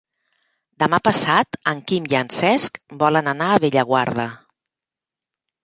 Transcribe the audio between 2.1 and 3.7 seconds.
i en Cesc volen anar a